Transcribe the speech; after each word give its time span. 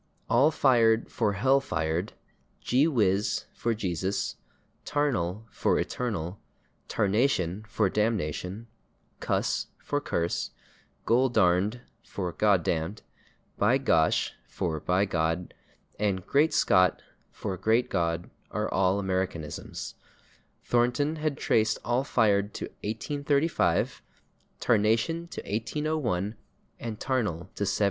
/All 0.31 0.49
fired/ 0.51 1.11
for 1.11 1.35
/hell 1.35 1.61
fired/, 1.61 2.13
/gee 2.63 2.87
whiz/ 2.87 3.45
for 3.53 3.75
/Jesus/, 3.75 4.33
/tarnal/ 4.83 5.43
for 5.51 5.75
/eternal/, 5.75 6.37
/tarnation/ 6.89 7.67
for 7.67 7.87
/damnation/, 7.87 8.65
/cuss/ 9.19 9.67
for 9.77 10.01
/curse/, 10.01 10.49
/goldarned/ 11.05 11.81
for 12.03 12.33
/God 12.33 12.63
damned/, 12.63 13.03
/by 13.59 13.77
gosh/ 13.77 14.33
for 14.47 14.81
/by 14.81 15.07
God/ 15.07 15.53
and 15.99 16.25
/great 16.25 16.51
Scott/ 16.53 17.03
for 17.29 17.55
/great 17.55 17.87
God/ 17.89 18.31
are 18.49 18.73
all 18.73 18.97
Americanisms; 18.99 19.93
Thornton 20.63 21.17
has 21.17 21.33
traced 21.35 21.77
/all 21.83 22.03
fired/ 22.03 22.55
to 22.55 22.65
1835, 22.83 24.01
/tarnation/ 24.59 25.29
to 25.29 25.41
1801 25.47 26.33
and 26.79 26.99
/tarnal/ 26.99 27.53
to 27.53 27.67
1790. 27.69 27.79